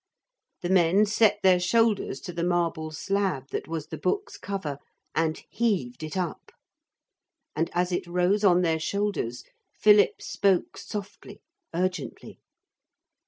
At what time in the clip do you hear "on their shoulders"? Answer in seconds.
8.43-9.43